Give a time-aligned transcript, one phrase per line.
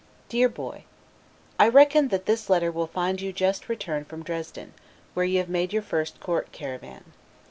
[0.29, 0.83] DEAR BOY:
[1.59, 4.73] I reckon that this letter will find you just returned from Dresden,
[5.13, 7.11] where you have made your first court caravanne.